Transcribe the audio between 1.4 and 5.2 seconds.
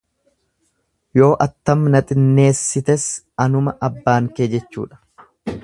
attam na xinneessites anuma abbaan kee jechuudha.